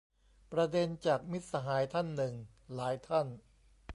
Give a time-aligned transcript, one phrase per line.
[0.51, 2.33] ประเด็นจาก มิตรสหายท่านหนึ่ง
[2.75, 3.27] หลายท่าน